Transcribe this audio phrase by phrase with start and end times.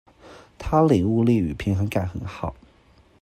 [0.57, 2.55] 他領悟力與平衡感很好